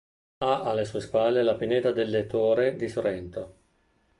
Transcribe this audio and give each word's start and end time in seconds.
Ha 0.39 0.63
alle 0.63 0.85
sue 0.85 0.99
spalle 0.99 1.43
la 1.43 1.53
pineta 1.53 1.91
delle 1.91 2.25
Tore 2.25 2.75
di 2.75 2.87
Sorrento. 2.89 3.53